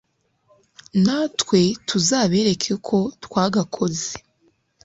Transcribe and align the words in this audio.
natwe 1.03 1.61
tuzabereke 1.87 2.71
ko 2.87 2.97
twagakoze 3.23 4.09